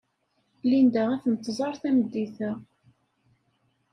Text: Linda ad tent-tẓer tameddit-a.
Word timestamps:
Linda 0.69 1.03
ad 1.13 1.21
tent-tẓer 1.23 1.73
tameddit-a. 1.81 2.51